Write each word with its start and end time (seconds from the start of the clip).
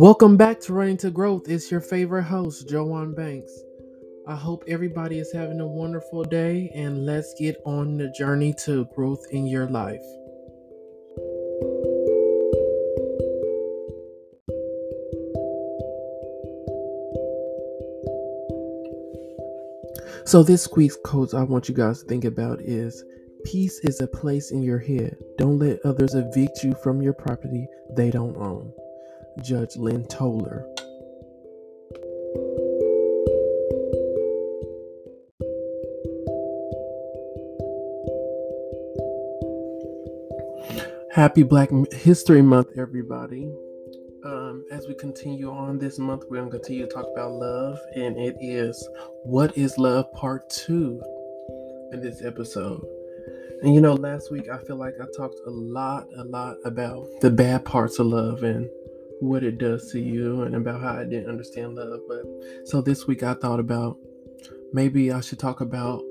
Welcome 0.00 0.36
back 0.36 0.60
to 0.60 0.74
Running 0.74 0.96
to 0.98 1.10
Growth. 1.10 1.48
It's 1.48 1.72
your 1.72 1.80
favorite 1.80 2.22
host, 2.22 2.68
Joanne 2.68 3.16
Banks. 3.16 3.50
I 4.28 4.36
hope 4.36 4.62
everybody 4.68 5.18
is 5.18 5.32
having 5.32 5.58
a 5.58 5.66
wonderful 5.66 6.22
day 6.22 6.70
and 6.72 7.04
let's 7.04 7.34
get 7.36 7.56
on 7.66 7.96
the 7.96 8.08
journey 8.16 8.54
to 8.64 8.86
growth 8.94 9.26
in 9.32 9.48
your 9.48 9.66
life. 9.66 10.04
So, 20.24 20.44
this 20.44 20.68
week's 20.76 20.96
quote 21.04 21.34
I 21.34 21.42
want 21.42 21.68
you 21.68 21.74
guys 21.74 22.02
to 22.02 22.06
think 22.06 22.24
about 22.24 22.60
is 22.60 23.04
Peace 23.44 23.80
is 23.80 24.00
a 24.00 24.06
place 24.06 24.52
in 24.52 24.62
your 24.62 24.78
head. 24.78 25.16
Don't 25.38 25.58
let 25.58 25.84
others 25.84 26.14
evict 26.14 26.62
you 26.62 26.76
from 26.84 27.02
your 27.02 27.14
property 27.14 27.66
they 27.96 28.12
don't 28.12 28.36
own. 28.36 28.72
Judge 29.42 29.76
Lynn 29.76 30.04
Toler. 30.06 30.66
Happy 41.12 41.42
Black 41.42 41.70
History 41.92 42.42
Month, 42.42 42.78
everybody. 42.78 43.52
Um, 44.24 44.64
as 44.70 44.86
we 44.86 44.94
continue 44.94 45.50
on 45.50 45.78
this 45.78 45.98
month, 45.98 46.24
we're 46.28 46.38
going 46.38 46.50
to 46.50 46.58
continue 46.58 46.86
to 46.86 46.92
talk 46.92 47.06
about 47.12 47.32
love, 47.32 47.78
and 47.94 48.16
it 48.16 48.36
is 48.40 48.88
What 49.24 49.56
is 49.56 49.78
Love 49.78 50.12
Part 50.12 50.48
2 50.50 51.02
in 51.92 52.00
this 52.00 52.22
episode. 52.24 52.84
And 53.62 53.74
you 53.74 53.80
know, 53.80 53.94
last 53.94 54.30
week 54.30 54.48
I 54.48 54.58
feel 54.58 54.76
like 54.76 54.94
I 55.00 55.06
talked 55.16 55.40
a 55.46 55.50
lot, 55.50 56.06
a 56.16 56.22
lot 56.22 56.56
about 56.64 57.08
the 57.20 57.30
bad 57.30 57.64
parts 57.64 57.98
of 57.98 58.06
love 58.06 58.44
and 58.44 58.68
what 59.20 59.42
it 59.42 59.58
does 59.58 59.90
to 59.92 60.00
you 60.00 60.42
and 60.42 60.54
about 60.54 60.80
how 60.80 60.98
I 60.98 61.04
didn't 61.04 61.28
understand 61.28 61.74
love. 61.74 62.00
But 62.08 62.24
so 62.64 62.80
this 62.80 63.06
week 63.06 63.22
I 63.22 63.34
thought 63.34 63.60
about 63.60 63.98
maybe 64.72 65.12
I 65.12 65.20
should 65.20 65.38
talk 65.38 65.60
about 65.60 66.02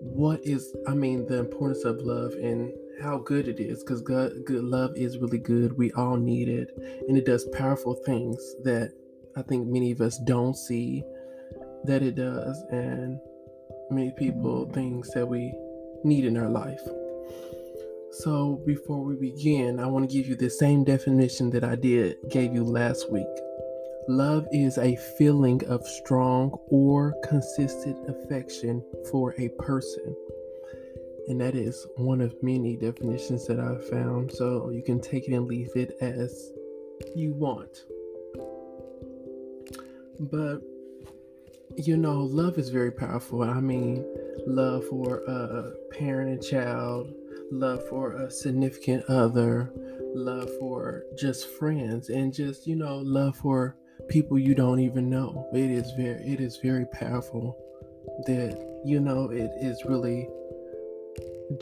what 0.00 0.40
is, 0.44 0.74
I 0.86 0.94
mean, 0.94 1.26
the 1.26 1.38
importance 1.38 1.84
of 1.84 2.00
love 2.00 2.32
and 2.32 2.72
how 3.02 3.18
good 3.18 3.48
it 3.48 3.60
is 3.60 3.82
because 3.82 4.02
good, 4.02 4.44
good 4.44 4.64
love 4.64 4.92
is 4.96 5.18
really 5.18 5.38
good. 5.38 5.76
We 5.76 5.92
all 5.92 6.16
need 6.16 6.48
it, 6.48 6.70
and 7.08 7.16
it 7.16 7.26
does 7.26 7.46
powerful 7.52 7.94
things 7.94 8.36
that 8.64 8.92
I 9.36 9.42
think 9.42 9.68
many 9.68 9.92
of 9.92 10.00
us 10.00 10.18
don't 10.26 10.56
see 10.56 11.02
that 11.84 12.02
it 12.02 12.16
does, 12.16 12.62
and 12.70 13.18
many 13.90 14.12
people 14.18 14.70
things 14.70 15.10
that 15.10 15.26
we 15.26 15.54
need 16.04 16.24
in 16.24 16.36
our 16.36 16.48
life. 16.48 16.80
So 18.12 18.60
before 18.66 19.02
we 19.02 19.14
begin, 19.14 19.78
I 19.78 19.86
want 19.86 20.08
to 20.08 20.14
give 20.14 20.26
you 20.26 20.34
the 20.34 20.50
same 20.50 20.82
definition 20.82 21.50
that 21.50 21.62
I 21.62 21.76
did 21.76 22.16
gave 22.28 22.52
you 22.52 22.64
last 22.64 23.10
week. 23.10 23.26
Love 24.08 24.46
is 24.50 24.78
a 24.78 24.96
feeling 25.16 25.64
of 25.66 25.86
strong 25.86 26.50
or 26.68 27.14
consistent 27.24 28.10
affection 28.10 28.84
for 29.10 29.34
a 29.38 29.48
person. 29.50 30.16
And 31.28 31.40
that 31.40 31.54
is 31.54 31.86
one 31.96 32.20
of 32.20 32.34
many 32.42 32.76
definitions 32.76 33.46
that 33.46 33.60
I've 33.60 33.88
found. 33.88 34.32
So 34.32 34.70
you 34.70 34.82
can 34.82 35.00
take 35.00 35.28
it 35.28 35.34
and 35.34 35.46
leave 35.46 35.70
it 35.76 35.96
as 36.00 36.52
you 37.14 37.32
want. 37.32 37.84
But 40.18 40.62
you 41.76 41.96
know, 41.96 42.22
love 42.22 42.58
is 42.58 42.68
very 42.70 42.90
powerful. 42.90 43.42
I 43.42 43.60
mean, 43.60 44.04
love 44.46 44.84
for 44.88 45.18
a 45.28 45.72
parent 45.94 46.30
and 46.30 46.42
child, 46.42 47.14
love 47.50 47.86
for 47.88 48.12
a 48.14 48.30
significant 48.30 49.04
other, 49.06 49.72
love 50.14 50.50
for 50.58 51.04
just 51.18 51.48
friends, 51.58 52.08
and 52.08 52.32
just 52.32 52.66
you 52.66 52.76
know, 52.76 52.98
love 52.98 53.36
for 53.36 53.76
people 54.08 54.38
you 54.38 54.54
don't 54.54 54.80
even 54.80 55.10
know. 55.10 55.48
It 55.52 55.70
is 55.70 55.92
very, 55.96 56.22
it 56.24 56.40
is 56.40 56.58
very 56.62 56.86
powerful. 56.86 57.56
That 58.26 58.82
you 58.84 59.00
know, 59.00 59.30
it 59.30 59.50
is 59.60 59.84
really, 59.84 60.28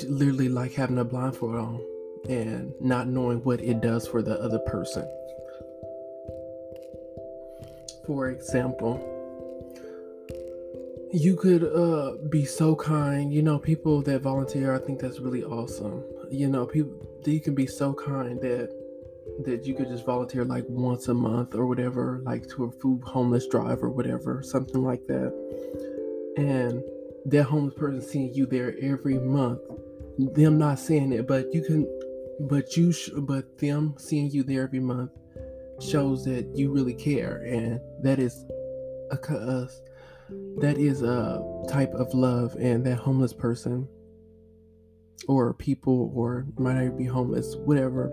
literally 0.08 0.48
like 0.48 0.72
having 0.72 0.98
a 0.98 1.04
blindfold 1.04 1.56
on 1.56 1.80
and 2.28 2.72
not 2.80 3.08
knowing 3.08 3.38
what 3.44 3.60
it 3.60 3.80
does 3.80 4.06
for 4.06 4.22
the 4.22 4.40
other 4.40 4.58
person. 4.60 5.06
For 8.06 8.30
example, 8.30 9.17
you 11.18 11.34
could 11.36 11.64
uh 11.64 12.12
be 12.28 12.44
so 12.44 12.76
kind. 12.76 13.32
You 13.32 13.42
know 13.42 13.58
people 13.58 14.02
that 14.02 14.22
volunteer 14.22 14.74
i 14.74 14.78
think 14.78 15.00
that's 15.00 15.18
really 15.20 15.44
awesome. 15.44 16.04
You 16.30 16.48
know 16.48 16.66
people 16.66 16.92
you 17.24 17.40
can 17.40 17.54
be 17.54 17.66
so 17.66 17.92
kind 17.92 18.40
that 18.40 18.70
that 19.44 19.66
you 19.66 19.74
could 19.74 19.88
just 19.88 20.06
volunteer 20.06 20.44
like 20.44 20.64
once 20.68 21.08
a 21.08 21.14
month 21.14 21.54
or 21.54 21.66
whatever 21.66 22.20
like 22.24 22.48
to 22.48 22.64
a 22.64 22.70
food 22.70 23.02
homeless 23.04 23.46
drive 23.46 23.82
or 23.82 23.90
whatever 23.90 24.42
something 24.42 24.82
like 24.82 25.06
that. 25.06 25.32
And 26.36 26.82
that 27.26 27.44
homeless 27.44 27.74
person 27.74 28.00
seeing 28.00 28.32
you 28.32 28.46
there 28.46 28.74
every 28.80 29.18
month 29.18 29.60
them 30.18 30.58
not 30.58 30.78
saying 30.78 31.12
it 31.12 31.26
but 31.26 31.52
you 31.52 31.62
can 31.62 31.86
but 32.48 32.76
you 32.76 32.92
sh- 32.92 33.10
but 33.18 33.58
them 33.58 33.94
seeing 33.98 34.30
you 34.30 34.42
there 34.42 34.62
every 34.62 34.80
month 34.80 35.10
shows 35.80 36.24
that 36.24 36.46
you 36.56 36.72
really 36.72 36.94
care 36.94 37.42
and 37.46 37.80
that 38.02 38.18
is 38.18 38.44
a, 39.10 39.16
a 39.34 39.68
that 40.58 40.76
is 40.78 41.02
a 41.02 41.42
type 41.68 41.92
of 41.94 42.12
love 42.14 42.54
and 42.58 42.84
that 42.84 42.96
homeless 42.96 43.32
person 43.32 43.88
or 45.26 45.54
people 45.54 46.12
or 46.14 46.46
might 46.58 46.74
not 46.74 46.84
even 46.84 46.96
be 46.96 47.04
homeless 47.04 47.56
whatever 47.56 48.10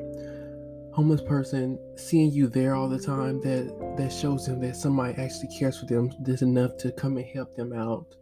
homeless 0.93 1.21
person 1.21 1.77
seeing 1.97 2.31
you 2.31 2.47
there 2.47 2.73
all 2.73 2.89
the 2.89 2.99
time 2.99 3.41
that 3.41 3.67
that 3.97 4.11
shows 4.11 4.45
them 4.45 4.59
that 4.61 4.75
somebody 4.75 5.13
actually 5.21 5.49
cares 5.57 5.79
for 5.79 5.85
them 5.85 6.09
this 6.21 6.41
enough 6.41 6.77
to 6.77 6.91
come 6.93 7.17
and 7.17 7.27
help 7.27 7.55
them 7.55 7.73
out 7.73 8.15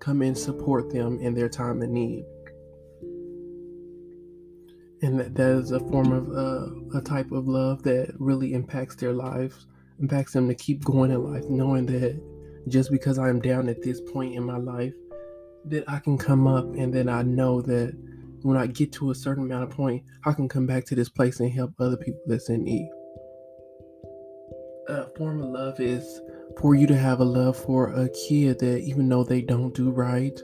come 0.00 0.22
and 0.22 0.36
support 0.36 0.90
them 0.90 1.18
in 1.20 1.34
their 1.34 1.48
time 1.48 1.82
of 1.82 1.88
need. 1.88 2.24
And 5.02 5.20
that, 5.20 5.34
that 5.34 5.50
is 5.50 5.70
a 5.70 5.80
form 5.80 6.12
of 6.12 6.28
uh, 6.30 6.98
a 6.98 7.02
type 7.02 7.30
of 7.30 7.46
love 7.46 7.82
that 7.84 8.14
really 8.18 8.52
impacts 8.52 8.96
their 8.96 9.12
lives 9.12 9.66
impacts 10.00 10.32
them 10.32 10.46
to 10.48 10.54
keep 10.54 10.84
going 10.84 11.10
in 11.10 11.22
life 11.22 11.44
knowing 11.48 11.84
that 11.86 12.20
just 12.66 12.90
because 12.90 13.18
I'm 13.18 13.40
down 13.40 13.68
at 13.68 13.82
this 13.82 14.00
point 14.00 14.34
in 14.34 14.44
my 14.44 14.58
life, 14.58 14.94
that 15.66 15.84
I 15.88 15.98
can 15.98 16.18
come 16.18 16.46
up 16.46 16.64
and 16.74 16.92
then 16.92 17.08
I 17.08 17.22
know 17.22 17.60
that 17.62 17.94
when 18.42 18.56
I 18.56 18.66
get 18.66 18.92
to 18.92 19.10
a 19.10 19.14
certain 19.14 19.44
amount 19.44 19.64
of 19.64 19.70
point, 19.70 20.02
I 20.24 20.32
can 20.32 20.48
come 20.48 20.66
back 20.66 20.84
to 20.86 20.94
this 20.94 21.08
place 21.08 21.40
and 21.40 21.50
help 21.50 21.72
other 21.78 21.96
people 21.96 22.20
that's 22.26 22.48
in 22.48 22.64
need. 22.64 22.88
A 24.88 25.06
form 25.16 25.42
of 25.42 25.50
love 25.50 25.80
is 25.80 26.20
for 26.60 26.74
you 26.74 26.86
to 26.86 26.96
have 26.96 27.20
a 27.20 27.24
love 27.24 27.56
for 27.56 27.92
a 27.92 28.08
kid 28.08 28.58
that 28.60 28.80
even 28.80 29.08
though 29.08 29.24
they 29.24 29.42
don't 29.42 29.74
do 29.74 29.90
right, 29.90 30.38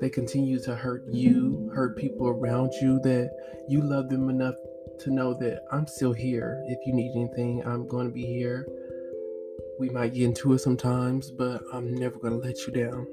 they 0.00 0.08
continue 0.08 0.60
to 0.62 0.74
hurt 0.74 1.04
you, 1.10 1.70
hurt 1.74 1.98
people 1.98 2.28
around 2.28 2.72
you, 2.80 2.98
that 3.00 3.30
you 3.68 3.82
love 3.82 4.08
them 4.08 4.30
enough 4.30 4.54
to 5.00 5.10
know 5.10 5.34
that 5.34 5.62
I'm 5.70 5.86
still 5.86 6.12
here. 6.12 6.62
If 6.68 6.78
you 6.86 6.94
need 6.94 7.12
anything, 7.14 7.62
I'm 7.66 7.86
going 7.86 8.06
to 8.06 8.12
be 8.12 8.24
here 8.24 8.66
we 9.78 9.88
might 9.90 10.14
get 10.14 10.24
into 10.24 10.52
it 10.52 10.58
sometimes, 10.58 11.30
but 11.30 11.62
I'm 11.72 11.94
never 11.94 12.18
going 12.18 12.32
to 12.32 12.46
let 12.46 12.66
you 12.66 12.72
down. 12.72 13.06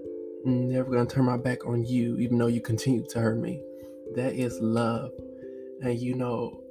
I'm 0.45 0.69
never 0.69 0.91
going 0.91 1.05
to 1.05 1.13
turn 1.13 1.25
my 1.25 1.37
back 1.37 1.65
on 1.65 1.85
you, 1.85 2.17
even 2.17 2.37
though 2.37 2.47
you 2.47 2.61
continue 2.61 3.05
to 3.09 3.19
hurt 3.19 3.39
me. 3.39 3.61
That 4.15 4.33
is 4.33 4.59
love. 4.59 5.11
And 5.81 5.99
you 5.99 6.15
know, 6.15 6.61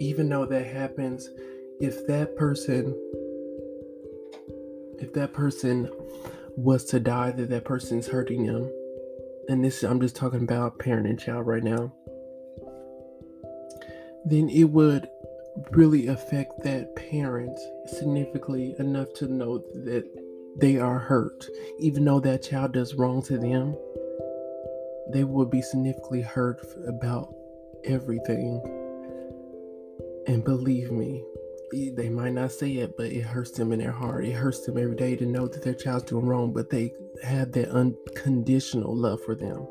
even 0.00 0.28
though 0.28 0.46
that 0.46 0.66
happens, 0.66 1.30
if 1.80 2.06
that 2.06 2.36
person, 2.36 2.94
if 4.98 5.12
that 5.14 5.32
person 5.32 5.90
was 6.56 6.84
to 6.86 7.00
die, 7.00 7.30
that 7.32 7.50
that 7.50 7.64
person 7.64 7.98
is 7.98 8.08
hurting 8.08 8.46
them, 8.46 8.70
and 9.48 9.64
this 9.64 9.82
I'm 9.82 10.00
just 10.00 10.16
talking 10.16 10.42
about 10.42 10.78
parent 10.78 11.06
and 11.06 11.18
child 11.18 11.46
right 11.46 11.62
now, 11.62 11.92
then 14.24 14.48
it 14.48 14.64
would 14.64 15.08
really 15.70 16.06
affect 16.06 16.62
that 16.62 16.94
parent 16.96 17.58
significantly 17.92 18.74
enough 18.78 19.12
to 19.14 19.26
know 19.26 19.58
that 19.74 20.04
they 20.56 20.78
are 20.78 20.98
hurt. 20.98 21.46
Even 21.78 22.04
though 22.04 22.20
that 22.20 22.42
child 22.42 22.72
does 22.72 22.94
wrong 22.94 23.22
to 23.22 23.38
them, 23.38 23.76
they 25.12 25.24
will 25.24 25.46
be 25.46 25.62
significantly 25.62 26.22
hurt 26.22 26.60
about 26.86 27.34
everything. 27.84 28.60
And 30.26 30.44
believe 30.44 30.92
me, 30.92 31.24
they 31.72 32.08
might 32.08 32.34
not 32.34 32.52
say 32.52 32.72
it, 32.74 32.96
but 32.96 33.06
it 33.06 33.22
hurts 33.22 33.52
them 33.52 33.72
in 33.72 33.78
their 33.78 33.92
heart. 33.92 34.24
It 34.24 34.32
hurts 34.32 34.64
them 34.64 34.78
every 34.78 34.96
day 34.96 35.16
to 35.16 35.26
know 35.26 35.48
that 35.48 35.62
their 35.62 35.74
child's 35.74 36.04
doing 36.04 36.26
wrong, 36.26 36.52
but 36.52 36.70
they 36.70 36.92
have 37.22 37.52
that 37.52 37.70
unconditional 37.70 38.94
love 38.94 39.20
for 39.24 39.34
them. 39.34 39.66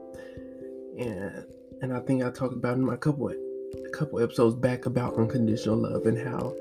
And 0.97 1.45
and 1.81 1.93
I 1.93 1.99
think 1.99 2.23
I 2.23 2.29
talked 2.29 2.53
about 2.53 2.77
in 2.77 2.85
my 2.85 2.95
couple 2.95 3.29
a 3.29 3.89
couple 3.89 4.19
episodes 4.19 4.55
back 4.55 4.85
about 4.85 5.17
unconditional 5.17 5.77
love 5.77 6.05
and 6.05 6.17
how 6.17 6.53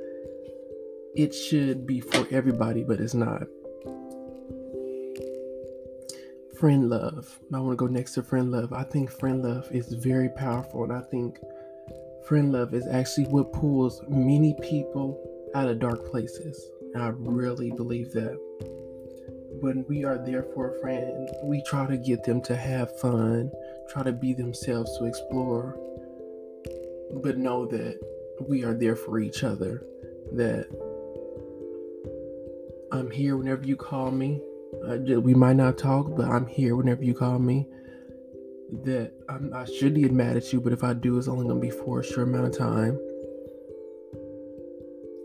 it 1.15 1.35
should 1.35 1.87
be 1.87 2.01
for 2.01 2.27
everybody, 2.31 2.85
but 2.85 3.01
it's 3.01 3.15
not. 3.15 3.43
Friend 6.59 6.89
love. 6.89 7.39
I 7.53 7.59
want 7.59 7.73
to 7.73 7.77
go 7.77 7.87
next 7.87 8.15
to 8.15 8.23
friend 8.23 8.53
love. 8.53 8.73
I 8.73 8.85
think 8.85 9.11
friend 9.11 9.43
love 9.43 9.67
is 9.73 9.93
very 9.95 10.29
powerful, 10.29 10.85
and 10.85 10.93
I 10.93 11.01
think 11.01 11.39
friend 12.27 12.53
love 12.53 12.75
is 12.75 12.87
actually 12.87 13.25
what 13.27 13.53
pulls 13.53 14.03
many 14.09 14.55
people 14.61 15.19
out 15.55 15.69
of 15.69 15.81
dark 15.81 16.05
places. 16.07 16.71
And 16.95 17.03
I 17.03 17.09
really 17.09 17.71
believe 17.71 18.13
that. 18.13 18.39
When 19.61 19.85
we 19.89 20.05
are 20.05 20.19
there 20.19 20.45
for 20.55 20.75
a 20.75 20.81
friend, 20.81 21.29
we 21.43 21.63
try 21.63 21.87
to 21.87 21.97
get 21.97 22.25
them 22.25 22.41
to 22.43 22.57
have 22.57 22.99
fun, 23.01 23.51
try 23.91 24.03
to 24.03 24.13
be 24.13 24.33
themselves 24.33 24.97
to 24.99 25.05
explore, 25.07 25.77
but 27.23 27.37
know 27.37 27.67
that 27.67 28.01
we 28.49 28.65
are 28.65 28.75
there 28.75 28.97
for 28.97 29.19
each 29.19 29.45
other. 29.45 29.83
That 30.33 30.67
I'm 32.93 33.11
here 33.11 33.37
whenever 33.37 33.65
you 33.65 33.77
call 33.77 34.11
me. 34.11 34.41
Uh, 34.87 35.21
we 35.21 35.35
might 35.35 35.57
not 35.57 35.79
talk, 35.79 36.17
but 36.17 36.27
I'm 36.27 36.47
here 36.47 36.75
whenever 36.77 37.05
you 37.05 37.15
call 37.15 37.39
me. 37.39 37.67
That 38.85 39.13
I'm, 39.29 39.53
I 39.55 39.65
should 39.65 39.95
get 39.95 40.13
mad 40.13 40.37
at 40.37 40.53
you, 40.53 40.61
but 40.61 40.73
if 40.73 40.85
I 40.85 40.93
do, 40.95 41.19
it's 41.19 41.29
only 41.29 41.47
gonna 41.47 41.61
be 41.61 41.71
for 41.71 42.01
a 42.01 42.05
short 42.05 42.29
amount 42.29 42.47
of 42.47 42.59
time. 42.59 42.99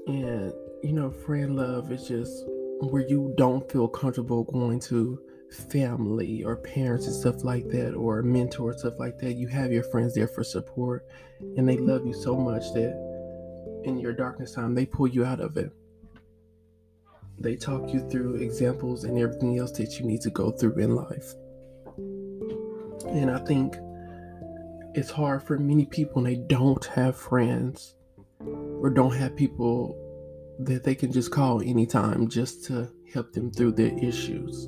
And 0.08 0.54
you 0.84 0.94
know, 0.94 1.12
friend 1.12 1.56
love 1.56 1.92
is 1.92 2.08
just 2.08 2.44
where 2.82 3.08
you 3.08 3.34
don't 3.38 3.70
feel 3.72 3.88
comfortable 3.88 4.44
going 4.44 4.80
to 4.82 5.20
family 5.70 6.44
or 6.44 6.58
parents 6.58 7.08
and 7.08 7.16
stuff 7.16 7.44
like 7.44 7.68
that, 7.70 7.94
or 7.94 8.22
mentors 8.22 8.80
stuff 8.80 9.00
like 9.00 9.18
that. 9.20 9.34
You 9.34 9.48
have 9.48 9.72
your 9.72 9.84
friends 9.84 10.14
there 10.14 10.28
for 10.28 10.44
support, 10.44 11.06
and 11.58 11.68
they 11.68 11.78
love 11.78 12.06
you 12.06 12.14
so 12.14 12.36
much 12.36 12.74
that 12.74 13.82
in 13.86 14.00
your 14.00 14.14
darkness 14.14 14.54
time, 14.54 14.76
they 14.76 14.86
pull 14.86 15.08
you 15.08 15.26
out 15.26 15.40
of 15.40 15.58
it. 15.58 15.72
They 17.40 17.56
talk 17.56 17.94
you 17.94 18.08
through 18.10 18.36
examples 18.36 19.04
and 19.04 19.18
everything 19.18 19.60
else 19.60 19.72
that 19.74 20.00
you 20.00 20.06
need 20.06 20.22
to 20.22 20.30
go 20.30 20.52
through 20.52 20.78
in 20.78 20.96
life. 20.96 21.34
And 23.08 23.30
I 23.30 23.40
think 23.40 23.76
it's 24.96 25.10
hard 25.10 25.44
for 25.44 25.58
many 25.60 25.86
people 25.86 26.22
when 26.22 26.32
they 26.32 26.40
don't 26.40 26.84
have 26.86 27.16
friends 27.16 27.96
or 28.40 28.90
don't 28.90 29.16
have 29.16 29.36
people 29.36 30.02
that 30.60 30.84
they 30.84 30.96
can 30.96 31.12
just 31.12 31.32
call 31.32 31.62
anytime 31.62 32.30
just 32.30 32.64
to 32.66 32.90
help 33.14 33.34
them 33.34 33.52
through 33.52 33.74
their 33.74 33.98
issues. 33.98 34.66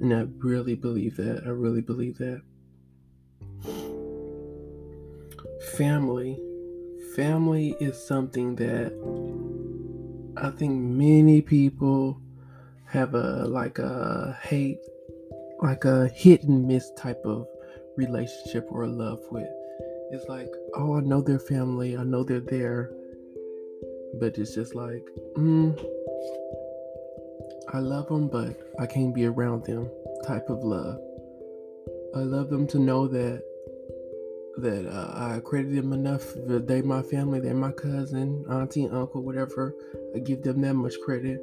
And 0.00 0.12
I 0.14 0.26
really 0.38 0.74
believe 0.74 1.16
that. 1.16 1.42
I 1.44 1.50
really 1.50 1.82
believe 1.82 2.18
that. 2.18 2.42
Family. 5.76 6.40
Family 7.14 7.76
is 7.80 8.02
something 8.02 8.56
that 8.56 8.92
I 10.36 10.50
think 10.50 10.72
many 10.72 11.40
people 11.40 12.20
have 12.86 13.14
a 13.14 13.46
like 13.46 13.78
a 13.78 14.36
hate, 14.42 14.80
like 15.60 15.84
a 15.84 16.08
hit 16.08 16.42
and 16.44 16.66
miss 16.66 16.90
type 16.96 17.22
of 17.24 17.46
relationship 17.96 18.66
or 18.70 18.86
love 18.86 19.20
with. 19.30 19.48
It's 20.10 20.28
like, 20.28 20.48
oh, 20.74 20.96
I 20.96 21.00
know 21.00 21.20
their 21.20 21.38
family, 21.38 21.96
I 21.96 22.04
know 22.04 22.24
they're 22.24 22.40
there, 22.40 22.90
but 24.20 24.36
it's 24.38 24.54
just 24.54 24.74
like, 24.74 25.04
mm, 25.36 25.78
I 27.72 27.78
love 27.78 28.08
them, 28.08 28.28
but 28.28 28.56
I 28.78 28.86
can't 28.86 29.14
be 29.14 29.26
around 29.26 29.64
them 29.64 29.90
type 30.26 30.48
of 30.48 30.62
love. 30.62 30.98
I 32.14 32.20
love 32.20 32.50
them 32.50 32.66
to 32.68 32.78
know 32.78 33.08
that 33.08 33.42
that 34.58 34.86
uh, 34.86 35.36
I 35.36 35.40
credit 35.40 35.74
them 35.74 35.92
enough. 35.92 36.22
That 36.46 36.66
they 36.66 36.82
my 36.82 37.02
family, 37.02 37.40
they're 37.40 37.54
my 37.54 37.72
cousin, 37.72 38.44
auntie, 38.48 38.88
uncle, 38.88 39.22
whatever. 39.22 39.74
I 40.14 40.20
give 40.20 40.42
them 40.42 40.60
that 40.62 40.74
much 40.74 40.94
credit, 41.04 41.40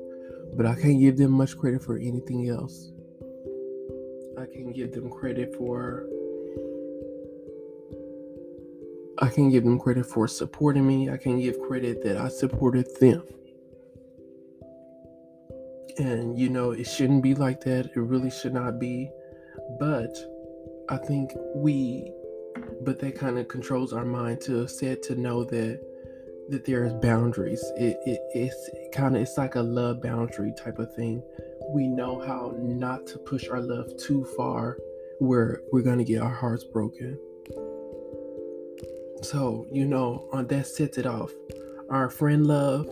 but 0.55 0.65
I 0.65 0.75
can't 0.75 0.99
give 0.99 1.17
them 1.17 1.31
much 1.31 1.57
credit 1.57 1.83
for 1.83 1.97
anything 1.97 2.49
else. 2.49 2.91
I 4.37 4.45
can 4.45 4.71
give 4.71 4.93
them 4.93 5.09
credit 5.09 5.55
for. 5.55 6.07
I 9.19 9.29
can 9.29 9.49
give 9.49 9.63
them 9.63 9.79
credit 9.79 10.05
for 10.05 10.27
supporting 10.27 10.87
me. 10.87 11.09
I 11.09 11.17
can 11.17 11.39
give 11.39 11.59
credit 11.61 12.03
that 12.03 12.17
I 12.17 12.29
supported 12.29 12.87
them. 12.99 13.23
And 15.97 16.39
you 16.39 16.49
know, 16.49 16.71
it 16.71 16.85
shouldn't 16.85 17.21
be 17.21 17.35
like 17.35 17.61
that. 17.61 17.91
It 17.95 17.99
really 17.99 18.31
should 18.31 18.53
not 18.53 18.79
be. 18.79 19.11
But 19.79 20.17
I 20.89 20.97
think 20.97 21.31
we 21.53 22.11
but 22.83 22.99
that 22.99 23.15
kind 23.15 23.37
of 23.37 23.47
controls 23.47 23.93
our 23.93 24.05
mind 24.05 24.41
to 24.41 24.67
set 24.67 25.03
to 25.03 25.15
know 25.15 25.43
that 25.45 25.79
that 26.49 26.65
there's 26.65 26.93
boundaries. 26.93 27.63
It, 27.77 27.97
it 28.05 28.19
it's 28.33 28.69
kind 28.93 29.15
of 29.15 29.21
it's 29.21 29.37
like 29.37 29.55
a 29.55 29.61
love 29.61 30.01
boundary 30.01 30.53
type 30.57 30.79
of 30.79 30.93
thing. 30.95 31.23
We 31.69 31.87
know 31.87 32.19
how 32.19 32.55
not 32.59 33.07
to 33.07 33.19
push 33.19 33.47
our 33.47 33.61
love 33.61 33.95
too 33.97 34.25
far 34.35 34.77
where 35.19 35.61
we're 35.71 35.83
gonna 35.83 36.03
get 36.03 36.21
our 36.21 36.33
hearts 36.33 36.63
broken. 36.63 37.17
So, 39.21 39.67
you 39.71 39.85
know, 39.85 40.27
on 40.33 40.47
that 40.47 40.65
sets 40.65 40.97
it 40.97 41.05
off. 41.05 41.31
Our 41.89 42.09
friend 42.09 42.47
love 42.47 42.89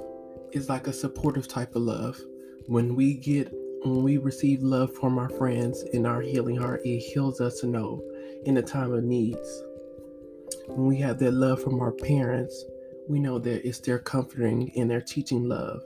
is 0.51 0.69
like 0.69 0.87
a 0.87 0.93
supportive 0.93 1.47
type 1.47 1.75
of 1.75 1.81
love. 1.81 2.21
When 2.67 2.95
we 2.95 3.15
get 3.15 3.51
when 3.83 4.03
we 4.03 4.17
receive 4.17 4.61
love 4.61 4.93
from 4.93 5.17
our 5.17 5.29
friends 5.29 5.83
in 5.93 6.05
our 6.05 6.21
healing 6.21 6.57
heart, 6.57 6.81
it 6.85 6.99
heals 6.99 7.41
us 7.41 7.61
to 7.61 7.67
know 7.67 8.03
in 8.45 8.57
a 8.57 8.61
time 8.61 8.93
of 8.93 9.03
needs 9.03 9.63
when 10.67 10.87
we 10.87 10.97
have 10.97 11.19
that 11.19 11.33
love 11.33 11.61
from 11.61 11.79
our 11.79 11.91
parents, 11.91 12.65
we 13.07 13.19
know 13.19 13.39
that 13.39 13.67
it's 13.67 13.79
their 13.79 13.99
comforting 13.99 14.71
and 14.75 14.89
their 14.89 15.01
teaching 15.01 15.47
love, 15.47 15.83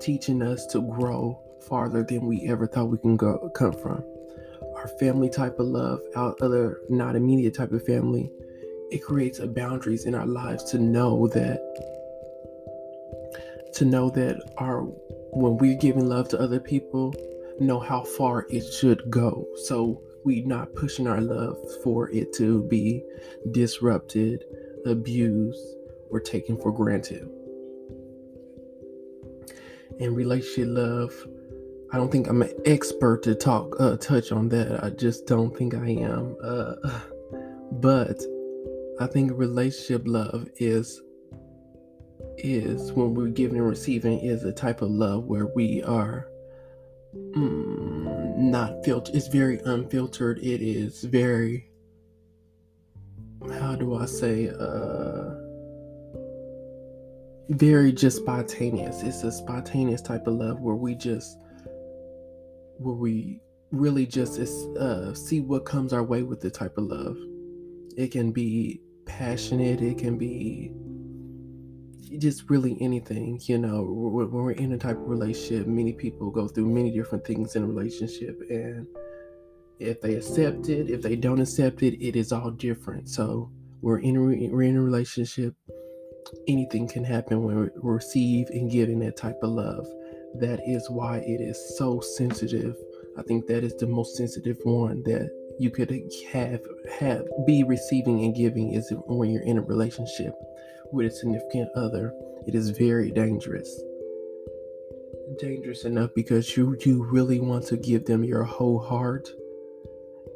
teaching 0.00 0.42
us 0.42 0.66
to 0.66 0.82
grow 0.82 1.40
farther 1.68 2.02
than 2.02 2.26
we 2.26 2.46
ever 2.48 2.66
thought 2.66 2.86
we 2.90 2.98
can 2.98 3.16
go 3.16 3.48
come 3.54 3.72
from. 3.72 4.04
Our 4.76 4.88
family 4.98 5.30
type 5.30 5.58
of 5.58 5.66
love, 5.66 6.00
our 6.16 6.34
other 6.40 6.80
not 6.88 7.16
immediate 7.16 7.54
type 7.54 7.72
of 7.72 7.86
family, 7.86 8.30
it 8.90 9.02
creates 9.02 9.38
a 9.38 9.46
boundaries 9.46 10.04
in 10.04 10.14
our 10.14 10.26
lives 10.26 10.64
to 10.70 10.78
know 10.78 11.28
that 11.28 11.60
to 13.74 13.84
know 13.84 14.08
that 14.10 14.40
our 14.58 14.82
when 15.32 15.56
we're 15.58 15.78
giving 15.78 16.06
love 16.06 16.28
to 16.28 16.38
other 16.38 16.60
people, 16.60 17.12
know 17.58 17.80
how 17.80 18.02
far 18.02 18.46
it 18.50 18.62
should 18.72 19.10
go. 19.10 19.46
So 19.64 20.00
we 20.24 20.42
not 20.42 20.74
pushing 20.74 21.06
our 21.06 21.20
love 21.20 21.56
for 21.82 22.10
it 22.10 22.32
to 22.34 22.62
be 22.64 23.02
disrupted, 23.52 24.44
abused, 24.86 25.76
or 26.10 26.20
taken 26.20 26.56
for 26.56 26.72
granted. 26.72 27.28
And 30.00 30.16
relationship 30.16 30.68
love, 30.70 31.12
I 31.92 31.96
don't 31.96 32.10
think 32.10 32.28
I'm 32.28 32.42
an 32.42 32.52
expert 32.64 33.22
to 33.24 33.34
talk 33.34 33.76
uh, 33.78 33.96
touch 33.96 34.32
on 34.32 34.48
that. 34.48 34.82
I 34.82 34.90
just 34.90 35.26
don't 35.26 35.56
think 35.56 35.74
I 35.74 35.90
am. 35.90 36.36
Uh, 36.42 36.74
but 37.72 38.20
I 39.00 39.06
think 39.06 39.32
relationship 39.34 40.02
love 40.06 40.48
is 40.56 41.00
is 42.38 42.92
when 42.92 43.14
we're 43.14 43.28
giving 43.28 43.58
and 43.58 43.68
receiving 43.68 44.18
is 44.20 44.44
a 44.44 44.52
type 44.52 44.82
of 44.82 44.90
love 44.90 45.24
where 45.24 45.46
we 45.46 45.82
are 45.84 46.28
mm, 47.14 47.93
not 48.50 48.84
filtered. 48.84 49.14
It's 49.14 49.28
very 49.28 49.58
unfiltered. 49.64 50.38
It 50.38 50.62
is 50.62 51.04
very, 51.04 51.70
how 53.58 53.74
do 53.74 53.94
I 53.96 54.06
say, 54.06 54.48
uh, 54.48 55.34
very 57.50 57.92
just 57.92 58.18
spontaneous. 58.18 59.02
It's 59.02 59.22
a 59.22 59.32
spontaneous 59.32 60.00
type 60.00 60.26
of 60.26 60.34
love 60.34 60.60
where 60.60 60.76
we 60.76 60.94
just, 60.94 61.38
where 62.78 62.94
we 62.94 63.40
really 63.70 64.06
just 64.06 64.38
uh, 64.78 65.14
see 65.14 65.40
what 65.40 65.64
comes 65.64 65.92
our 65.92 66.02
way 66.02 66.22
with 66.22 66.40
the 66.40 66.50
type 66.50 66.78
of 66.78 66.84
love. 66.84 67.16
It 67.96 68.12
can 68.12 68.32
be 68.32 68.80
passionate. 69.04 69.80
It 69.82 69.98
can 69.98 70.16
be 70.16 70.72
just 72.04 72.48
really 72.50 72.76
anything, 72.80 73.40
you 73.44 73.58
know, 73.58 73.82
when 73.82 74.30
we're 74.30 74.52
in 74.52 74.72
a 74.72 74.78
type 74.78 74.96
of 74.96 75.08
relationship, 75.08 75.66
many 75.66 75.92
people 75.92 76.30
go 76.30 76.48
through 76.48 76.66
many 76.66 76.90
different 76.90 77.26
things 77.26 77.56
in 77.56 77.62
a 77.62 77.66
relationship. 77.66 78.40
And 78.48 78.86
if 79.78 80.00
they 80.00 80.14
accept 80.14 80.68
it, 80.68 80.90
if 80.90 81.02
they 81.02 81.16
don't 81.16 81.40
accept 81.40 81.82
it, 81.82 82.02
it 82.04 82.16
is 82.16 82.32
all 82.32 82.50
different. 82.50 83.08
So 83.08 83.50
we're 83.80 83.98
in 83.98 84.16
a, 84.16 84.20
we're 84.20 84.62
in 84.62 84.76
a 84.76 84.82
relationship. 84.82 85.54
Anything 86.48 86.88
can 86.88 87.04
happen 87.04 87.42
when 87.42 87.60
we 87.60 87.68
receive 87.74 88.48
and 88.48 88.70
giving 88.70 88.98
that 89.00 89.16
type 89.16 89.38
of 89.42 89.50
love. 89.50 89.86
That 90.40 90.60
is 90.66 90.88
why 90.90 91.18
it 91.18 91.40
is 91.40 91.76
so 91.76 92.00
sensitive. 92.00 92.76
I 93.16 93.22
think 93.22 93.46
that 93.46 93.62
is 93.62 93.76
the 93.76 93.86
most 93.86 94.16
sensitive 94.16 94.58
one 94.64 95.02
that 95.04 95.30
you 95.58 95.70
could 95.70 95.90
have 96.32 96.60
have 96.98 97.24
be 97.46 97.62
receiving 97.64 98.24
and 98.24 98.34
giving 98.34 98.72
is 98.72 98.92
when 99.06 99.30
you're 99.30 99.42
in 99.42 99.58
a 99.58 99.62
relationship 99.62 100.34
with 100.92 101.06
a 101.06 101.10
significant 101.10 101.68
other, 101.74 102.12
it 102.46 102.54
is 102.54 102.70
very 102.70 103.10
dangerous. 103.10 103.82
Dangerous 105.38 105.84
enough 105.84 106.10
because 106.14 106.56
you 106.56 106.76
you 106.84 107.04
really 107.04 107.40
want 107.40 107.66
to 107.66 107.76
give 107.76 108.04
them 108.04 108.24
your 108.24 108.44
whole 108.44 108.78
heart, 108.78 109.28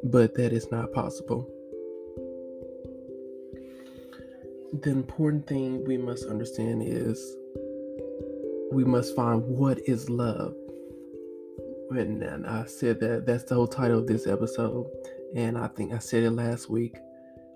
but 0.03 0.35
that 0.35 0.51
is 0.51 0.71
not 0.71 0.91
possible. 0.93 1.49
The 4.81 4.91
important 4.91 5.47
thing 5.47 5.83
we 5.85 5.97
must 5.97 6.25
understand 6.25 6.83
is 6.85 7.35
we 8.71 8.83
must 8.83 9.15
find 9.15 9.43
what 9.43 9.79
is 9.87 10.09
love. 10.09 10.55
And 11.91 12.45
I 12.45 12.65
said 12.65 12.99
that 12.99 13.25
that's 13.25 13.45
the 13.45 13.55
whole 13.55 13.67
title 13.67 13.99
of 13.99 14.07
this 14.07 14.27
episode. 14.27 14.87
And 15.35 15.57
I 15.57 15.67
think 15.67 15.93
I 15.93 15.99
said 15.99 16.23
it 16.23 16.31
last 16.31 16.69
week 16.69 16.97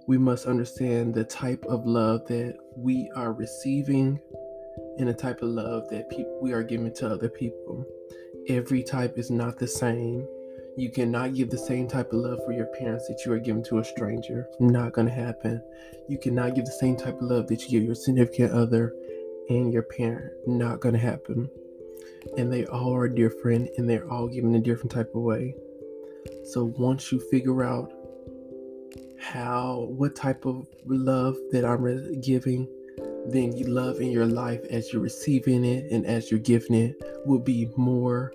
we 0.08 0.18
must 0.18 0.48
understand 0.48 1.14
the 1.14 1.24
type 1.24 1.64
of 1.66 1.86
love 1.86 2.26
that 2.28 2.58
we 2.76 3.10
are 3.16 3.32
receiving 3.32 4.20
and 4.98 5.08
the 5.08 5.14
type 5.14 5.42
of 5.42 5.50
love 5.50 5.90
that 5.90 6.10
people 6.10 6.40
we 6.42 6.52
are 6.52 6.64
giving 6.64 6.94
to 6.94 7.10
other 7.10 7.30
people. 7.30 7.86
Every 8.50 8.84
type 8.84 9.18
is 9.18 9.32
not 9.32 9.58
the 9.58 9.68
same. 9.68 10.28
You 10.76 10.92
cannot 10.92 11.36
give 11.36 11.50
the 11.50 11.58
same 11.58 11.88
type 11.88 12.12
of 12.12 12.20
love 12.20 12.40
for 12.46 12.52
your 12.52 12.66
parents 12.78 13.08
that 13.08 13.22
you 13.26 13.32
are 13.32 13.40
giving 13.40 13.64
to 13.66 13.80
a 13.80 13.84
stranger. 13.84 14.48
Not 14.60 14.94
going 14.94 15.08
to 15.08 15.14
happen. 15.14 15.62
You 16.10 16.18
cannot 16.18 16.56
give 16.56 16.66
the 16.66 16.72
same 16.72 16.98
type 16.98 17.16
of 17.16 17.22
love 17.22 17.48
that 17.48 17.64
you 17.64 17.80
give 17.80 17.84
your 17.84 17.96
significant 17.96 18.52
other 18.52 18.94
and 19.50 19.72
your 19.72 19.84
parent. 19.84 20.34
Not 20.48 20.82
going 20.82 20.94
to 20.94 21.00
happen. 21.00 21.50
And 22.38 22.52
they 22.52 22.66
all 22.66 22.94
are 22.94 23.08
different 23.08 23.70
and 23.78 23.90
they're 23.90 24.10
all 24.10 24.28
given 24.28 24.56
a 24.56 24.60
different 24.60 24.92
type 24.92 25.12
of 25.16 25.22
way. 25.22 25.56
So 26.46 26.66
once 26.78 27.12
you 27.12 27.20
figure 27.32 27.64
out 27.64 27.92
how, 29.20 29.88
what 29.90 30.16
type 30.16 30.46
of 30.46 30.68
love 30.86 31.36
that 31.52 31.66
I'm 31.66 32.22
giving, 32.22 32.68
then 33.28 33.56
you 33.56 33.68
love 33.68 34.02
in 34.02 34.12
your 34.12 34.26
life 34.26 34.62
as 34.70 34.92
you're 34.92 35.02
receiving 35.02 35.64
it 35.64 35.92
and 35.92 36.06
as 36.06 36.30
you're 36.30 36.40
giving 36.40 36.76
it 36.76 37.02
will 37.26 37.40
be 37.40 37.70
more 37.78 38.34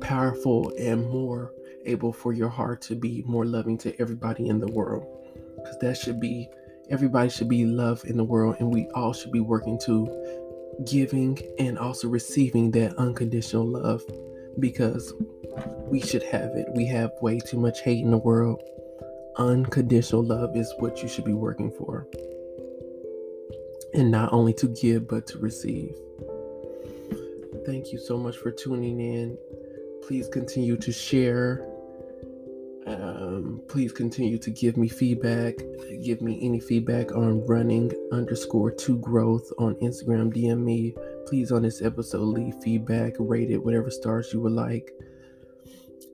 powerful 0.00 0.72
and 0.78 1.08
more 1.08 1.52
able 1.86 2.12
for 2.12 2.32
your 2.32 2.48
heart 2.48 2.82
to 2.82 2.94
be 2.94 3.22
more 3.26 3.46
loving 3.46 3.78
to 3.78 3.98
everybody 4.00 4.48
in 4.48 4.60
the 4.60 4.66
world. 4.66 5.06
Because 5.56 5.78
that 5.78 5.96
should 5.96 6.20
be, 6.20 6.48
everybody 6.90 7.30
should 7.30 7.48
be 7.48 7.64
love 7.64 8.02
in 8.04 8.16
the 8.16 8.24
world, 8.24 8.56
and 8.60 8.72
we 8.72 8.88
all 8.94 9.12
should 9.12 9.32
be 9.32 9.40
working 9.40 9.78
to 9.80 10.29
giving 10.84 11.38
and 11.58 11.78
also 11.78 12.08
receiving 12.08 12.70
that 12.72 12.96
unconditional 12.96 13.66
love 13.66 14.02
because 14.58 15.12
we 15.86 16.00
should 16.00 16.22
have 16.22 16.50
it. 16.56 16.66
We 16.74 16.86
have 16.86 17.12
way 17.20 17.38
too 17.38 17.58
much 17.58 17.82
hate 17.82 18.02
in 18.02 18.10
the 18.10 18.18
world. 18.18 18.62
Unconditional 19.36 20.22
love 20.22 20.56
is 20.56 20.72
what 20.78 21.02
you 21.02 21.08
should 21.08 21.24
be 21.24 21.32
working 21.32 21.70
for. 21.70 22.06
And 23.94 24.10
not 24.10 24.32
only 24.32 24.52
to 24.54 24.68
give, 24.68 25.08
but 25.08 25.26
to 25.28 25.38
receive. 25.38 25.94
Thank 27.66 27.92
you 27.92 27.98
so 27.98 28.16
much 28.16 28.36
for 28.36 28.50
tuning 28.50 29.00
in. 29.00 29.38
Please 30.02 30.28
continue 30.28 30.76
to 30.76 30.92
share 30.92 31.69
um, 32.86 33.62
please 33.68 33.92
continue 33.92 34.38
to 34.38 34.50
give 34.50 34.76
me 34.76 34.88
feedback. 34.88 35.54
Give 36.02 36.22
me 36.22 36.38
any 36.42 36.60
feedback 36.60 37.12
on 37.12 37.46
running 37.46 37.92
underscore 38.12 38.70
to 38.70 38.98
growth 38.98 39.50
on 39.58 39.74
Instagram. 39.76 40.32
DM 40.34 40.62
me. 40.64 40.94
Please 41.26 41.52
on 41.52 41.62
this 41.62 41.82
episode 41.82 42.22
leave 42.22 42.54
feedback, 42.62 43.14
rate 43.18 43.50
it, 43.50 43.62
whatever 43.62 43.90
stars 43.90 44.32
you 44.32 44.40
would 44.40 44.52
like. 44.52 44.90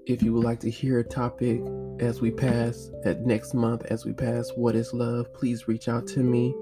If 0.06 0.22
you 0.22 0.32
would 0.34 0.44
like 0.44 0.60
to 0.60 0.70
hear 0.70 1.00
a 1.00 1.04
topic 1.04 1.60
as 1.98 2.20
we 2.20 2.30
pass 2.30 2.90
at 3.04 3.26
next 3.26 3.54
month, 3.54 3.84
as 3.86 4.04
we 4.04 4.12
pass 4.12 4.50
what 4.54 4.76
is 4.76 4.92
love, 4.92 5.32
please 5.34 5.68
reach 5.68 5.88
out 5.88 6.06
to 6.08 6.20
me. 6.20 6.54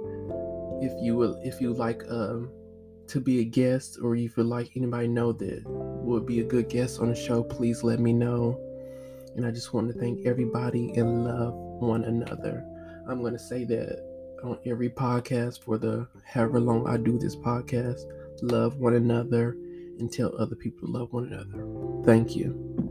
If 0.81 0.93
you 1.03 1.17
will, 1.17 1.39
if 1.43 1.61
you 1.61 1.73
like 1.73 2.03
um, 2.09 2.51
to 3.09 3.21
be 3.21 3.41
a 3.41 3.45
guest, 3.45 3.99
or 4.03 4.17
if 4.17 4.37
you 4.37 4.45
like 4.45 4.71
anybody 4.77 5.09
know 5.09 5.33
that 5.33 5.63
would 5.67 6.27
be 6.27 6.41
a 6.41 6.45
good 6.45 6.69
guest 6.69 7.01
on 7.01 7.09
the 7.09 7.15
show, 7.15 7.43
please 7.43 7.83
let 7.83 8.01
me 8.01 8.13
know. 8.13 8.59
And 9.37 9.47
I 9.47 9.51
just 9.51 9.73
want 9.73 9.93
to 9.93 9.99
thank 9.99 10.27
everybody 10.27 10.93
and 10.95 11.25
love 11.25 11.55
one 11.55 12.05
another. 12.05 12.65
I'm 13.09 13.21
going 13.21 13.33
to 13.33 13.39
say 13.39 13.65
that 13.65 14.03
on 14.43 14.59
every 14.67 14.91
podcast 14.91 15.63
for 15.65 15.79
the 15.79 16.07
however 16.25 16.61
long 16.61 16.87
I 16.87 16.97
do 16.97 17.19
this 17.19 17.37
podcast. 17.37 18.01
Love 18.43 18.77
one 18.79 18.95
another 18.95 19.57
and 19.99 20.13
tell 20.13 20.35
other 20.39 20.57
people 20.57 20.87
to 20.89 20.93
love 20.93 21.13
one 21.13 21.33
another. 21.33 22.05
Thank 22.05 22.37
you. 22.37 22.84